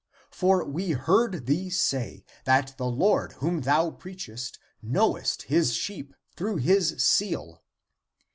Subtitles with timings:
[0.31, 6.55] For we heard thee say, that the Lord whom thou preachest knoweth his sheep through
[6.55, 7.61] his seal."